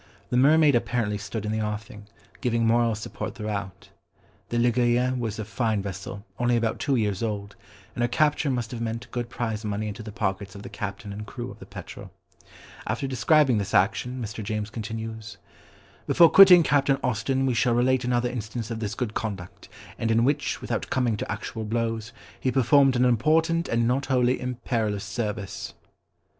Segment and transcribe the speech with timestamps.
[0.31, 2.07] The Mermaid apparently stood in the offing,
[2.41, 3.89] giving moral support throughout.
[4.49, 7.55] The Ligurienne was a fine vessel, only about two years old,
[7.93, 11.13] and her capture must have meant good prize money into the pockets of the captain
[11.13, 12.09] and crew of the Petrel.
[12.87, 14.43] After describing this action, Mr.
[14.43, 15.37] James continues—
[16.07, 20.23] "Before quitting Captain Austen we shall relate another instance of his good conduct; and in
[20.23, 25.75] which, without coming to actual blows, he performed an important and not wholly imperilous service."